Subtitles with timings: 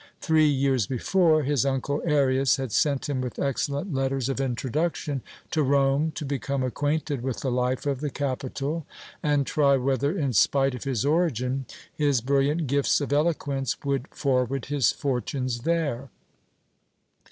[0.19, 5.61] Three years before, his uncle Arius had sent him with excellent letters of introduction to
[5.61, 8.87] Rome to become acquainted with the life of the capital
[9.21, 14.65] and try whether, in spite of his origin, his brilliant gifts of eloquence would forward
[14.65, 16.09] his fortunes there.